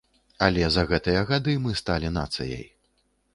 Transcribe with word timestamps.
Але 0.45 0.69
за 0.75 0.85
гэтыя 0.91 1.21
гады 1.33 1.53
мы 1.67 1.75
сталі 1.83 2.11
нацыяй. 2.17 2.65